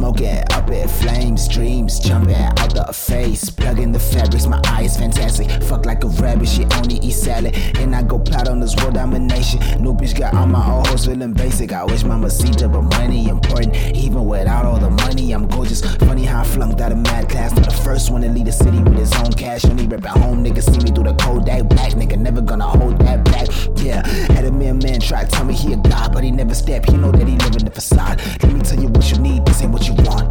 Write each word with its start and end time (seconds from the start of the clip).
smoke 0.00 0.20
it, 0.20 0.52
up 0.52 0.70
in 0.70 0.88
flames, 0.88 1.48
dreams, 1.48 1.98
jumping 1.98 2.34
out 2.34 2.72
the 2.74 2.92
face, 2.92 3.50
plugging 3.50 3.92
the 3.92 3.98
fabrics, 3.98 4.46
my 4.46 4.60
eye 4.64 4.82
is 4.82 4.96
fantastic, 4.96 5.50
fuck 5.64 5.84
like 5.84 6.02
a 6.04 6.06
rabbit, 6.06 6.48
she 6.48 6.64
only 6.76 6.96
eat 6.96 7.12
salad, 7.12 7.54
and 7.78 7.94
I 7.94 8.02
go 8.02 8.18
plow 8.18 8.42
on 8.50 8.60
this 8.60 8.74
world 8.76 8.94
domination, 8.94 9.60
new 9.82 9.94
bitch 9.94 10.18
got 10.18 10.34
all 10.34 10.46
my 10.46 10.64
old 10.70 10.86
hoes 10.86 11.06
feeling 11.06 11.32
basic, 11.32 11.72
I 11.72 11.84
wish 11.84 12.04
mama 12.04 12.30
see 12.30 12.50
that, 12.50 12.72
but 12.72 12.82
money 12.82 13.28
important, 13.28 13.76
even 13.96 14.26
without 14.26 14.64
all 14.64 14.78
the 14.78 14.90
money, 14.90 15.32
I'm 15.32 15.46
gorgeous, 15.46 15.82
funny 15.96 16.24
how 16.24 16.40
I 16.40 16.44
flunked 16.44 16.80
out 16.80 16.92
of 16.92 16.98
mad 16.98 17.28
class, 17.28 17.52
not 17.54 17.64
the 17.64 17.76
first 17.84 18.10
one 18.10 18.22
to 18.22 18.28
lead 18.28 18.46
the 18.46 18.52
city 18.52 18.78
with 18.78 18.98
his 18.98 19.12
own 19.14 19.29
cash. 19.50 19.64
Only 19.64 19.86
rip 19.86 20.04
at 20.04 20.16
home, 20.16 20.44
nigga. 20.44 20.62
see 20.62 20.78
me 20.84 20.90
through 20.90 21.04
the 21.04 21.14
Kodak. 21.14 21.68
Black 21.68 21.92
nigga 21.92 22.18
never 22.18 22.40
gonna 22.40 22.66
hold 22.66 22.98
that 23.00 23.24
back. 23.24 23.48
Yeah, 23.82 24.06
had 24.34 24.44
a 24.44 24.52
mere 24.52 24.74
man 24.74 25.00
try 25.00 25.24
tell 25.24 25.44
me 25.44 25.54
he 25.54 25.72
a 25.72 25.76
god, 25.76 26.12
but 26.12 26.24
he 26.24 26.30
never 26.30 26.54
step. 26.54 26.84
He 26.86 26.96
know 26.96 27.12
that 27.12 27.26
he 27.26 27.36
live 27.36 27.56
in 27.56 27.64
the 27.64 27.70
facade. 27.70 28.20
Let 28.42 28.52
me 28.52 28.60
tell 28.60 28.80
you 28.80 28.88
what 28.88 29.10
you 29.10 29.18
need, 29.18 29.46
this 29.46 29.62
ain't 29.62 29.72
what 29.72 29.86
you 29.86 29.94
want. 29.94 30.28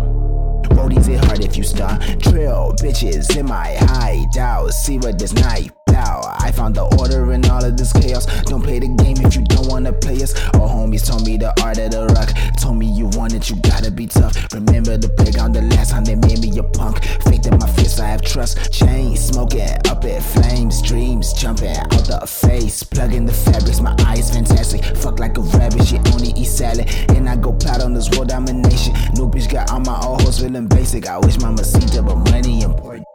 Roadies 0.76 1.10
it 1.10 1.24
hard 1.26 1.44
if 1.44 1.58
you 1.58 1.64
start. 1.64 2.02
Drill 2.20 2.74
bitches 2.82 3.36
in 3.38 3.48
my 3.48 3.76
hideout. 3.80 4.72
See 4.72 4.98
what 4.98 5.18
this 5.18 5.34
night 5.34 5.72
out. 6.00 6.24
I 6.40 6.52
found 6.52 6.76
the 6.76 6.86
order 7.00 7.32
in 7.34 7.46
all 7.50 7.64
of 7.64 7.78
this 7.78 7.92
chaos. 7.94 8.26
Don't 8.44 8.62
play 8.62 8.80
the 8.80 8.88
game 8.88 9.18
if 9.20 9.36
you 9.36 9.44
don't 9.44 9.68
wanna 9.68 9.94
play 9.94 10.22
us. 10.22 10.34
All 10.56 10.70
homies 10.70 11.06
told 11.06 11.26
me 11.26 11.38
the 11.38 11.52
art 11.62 11.78
of 11.78 11.92
the 11.92 12.08
rock. 12.16 12.30
Told 12.62 12.78
me 12.78 12.88
you 12.88 13.08
want 13.18 13.34
it, 13.34 13.50
you 13.50 13.56
gotta 13.58 13.92
be 13.92 14.08
tough. 14.08 14.36
Remember 14.54 14.98
the 14.98 15.10
playground 15.10 15.54
the 15.54 15.62
last 15.62 15.92
time 15.92 16.06
they 16.06 16.16
made 16.16 16.40
me 16.40 16.58
a 16.58 16.64
punk. 16.64 17.04
Faith 17.28 17.46
in 17.48 17.58
my 17.58 17.68
fist, 17.74 17.99
trust. 18.40 18.72
Chain 18.72 19.16
smoking, 19.18 19.70
up 19.90 20.04
at 20.06 20.24
flames, 20.24 20.82
dreams 20.82 21.34
jumping 21.34 21.76
out 21.76 22.06
the 22.08 22.26
face. 22.26 22.84
Plugging 22.84 23.26
the 23.26 23.34
fabrics, 23.34 23.82
my 23.82 23.96
eyes 24.06 24.32
fantastic. 24.32 24.84
Fuck 24.98 25.20
like 25.20 25.38
a 25.38 25.42
rabbit, 25.42 25.86
she 25.86 25.98
only 26.14 26.30
eat 26.30 26.46
salad. 26.46 26.88
And 27.10 27.28
I 27.28 27.36
go 27.36 27.52
plot 27.52 27.82
on 27.82 27.94
this 27.94 28.10
world 28.12 28.30
domination. 28.30 28.94
New 29.16 29.30
bitch 29.30 29.52
got 29.52 29.72
all 29.72 29.82
my 29.82 30.00
old 30.02 30.22
hoes 30.22 30.40
feeling 30.40 30.68
basic. 30.68 31.08
I 31.08 31.18
wish 31.20 31.40
mama 31.40 31.64
see 31.64 32.02
but 32.02 32.16
money 32.16 32.62
important. 32.62 33.06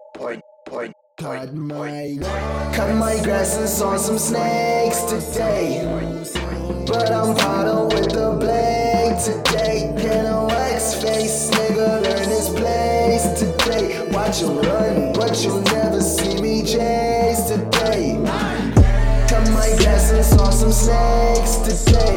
Cut 1.17 1.55
my, 1.55 2.19
cut 2.75 2.95
my 2.97 3.23
grass 3.23 3.57
and 3.57 3.69
saw 3.69 3.97
some 3.97 4.19
snakes 4.19 5.01
today. 5.05 5.81
But 6.87 7.11
I'm 7.13 7.37
harder 7.39 7.87
with 7.87 8.11
the 8.11 8.37
blade 8.41 9.17
today. 9.23 9.95
Can 9.97 10.27
a 10.27 10.47
wax 10.47 10.95
face 10.95 11.51
nigga 11.51 12.03
learn 12.03 12.29
his 12.29 12.49
place 12.51 13.39
today? 13.39 14.07
Watch 14.11 14.41
him 14.41 14.59
run, 14.59 15.04
but 15.35 15.45
you'll 15.45 15.61
never 15.63 16.01
see 16.01 16.41
me 16.41 16.63
chase 16.63 17.49
today. 17.49 18.15
Cut 19.29 19.51
my 19.51 19.69
grass 19.79 20.13
and 20.13 20.25
saw 20.25 20.49
some 20.51 20.71
snakes 20.71 21.57
today. 21.57 22.14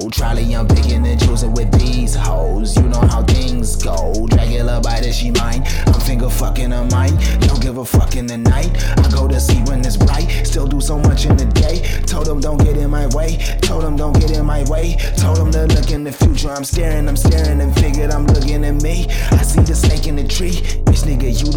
Zero. 0.00 0.10
Charlie, 0.10 0.54
I'm 0.54 0.66
picking 0.66 1.06
and 1.06 1.20
choosing 1.20 1.52
with 1.52 1.70
these 1.78 2.14
hoes. 2.14 2.76
You 2.76 2.88
know 2.88 3.00
how 3.00 3.22
things 3.22 3.76
go. 3.82 4.26
Dracula 4.28 4.80
by 4.80 5.00
the 5.00 5.12
she 5.12 5.30
mine. 5.30 5.62
I'm 5.86 6.00
finger 6.00 6.30
fucking 6.30 6.70
her 6.70 6.84
mine. 6.90 7.16
Don't 7.40 7.60
give 7.60 7.78
a 7.78 7.84
fuck 7.84 8.16
in 8.16 8.26
the 8.26 8.38
night. 8.38 8.70
I 8.98 9.08
go 9.10 9.28
to 9.28 9.40
sleep 9.40 9.66
when 9.68 9.80
it's 9.80 9.96
bright. 9.96 10.28
Still 10.44 10.66
do 10.66 10.80
so 10.80 10.98
much 10.98 11.26
in 11.26 11.36
the 11.36 11.46
day. 11.46 11.82
Told 12.06 12.26
them 12.26 12.40
don't 12.40 12.58
get 12.58 12.76
in 12.76 12.90
my 12.90 13.06
way. 13.08 13.36
Told 13.60 13.84
them 13.84 13.96
don't 13.96 14.18
get 14.18 14.30
in 14.30 14.44
my 14.44 14.64
way. 14.64 14.96
Told 15.16 15.36
them 15.38 15.50
to 15.52 15.66
look 15.66 15.90
in 15.90 16.04
the 16.04 16.12
future. 16.12 16.50
I'm 16.50 16.64
staring, 16.64 17.08
I'm 17.08 17.16
staring 17.16 17.60
and 17.60 17.74
figured 17.76 18.10
I'm 18.10 18.26
looking 18.26 18.64
at 18.64 18.82
me. 18.82 19.06
I 19.32 19.42
see 19.42 19.60
the 19.60 19.74
snake 19.74 20.06
in 20.06 20.16
the 20.16 20.26
tree. 20.26 20.56
Bitch 20.86 21.04
nigga, 21.04 21.30
you 21.30 21.55